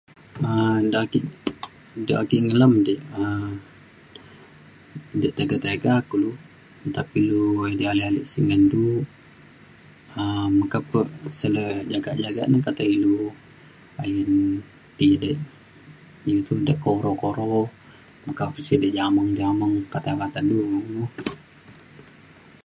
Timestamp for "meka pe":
10.59-10.99, 18.25-18.59